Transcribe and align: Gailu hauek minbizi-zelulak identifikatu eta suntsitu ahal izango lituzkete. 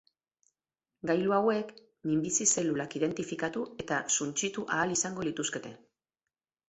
Gailu 1.09 1.33
hauek 1.39 1.69
minbizi-zelulak 2.11 2.97
identifikatu 3.01 3.67
eta 3.85 4.01
suntsitu 4.17 4.65
ahal 4.79 4.97
izango 4.99 5.27
lituzkete. 5.29 5.75